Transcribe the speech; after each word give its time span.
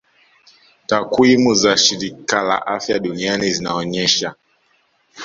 Takwimu 0.87 1.53
za 1.55 1.77
shirika 1.77 2.41
la 2.43 2.65
afya 2.67 2.99
duniani 2.99 3.51
zinaonyesha 3.51 4.35